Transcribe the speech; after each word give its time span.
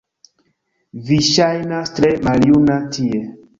Vi 1.09 1.19
ŝajnas 1.27 1.93
tre 2.01 2.11
maljuna 2.31 2.81
tie 2.99 3.25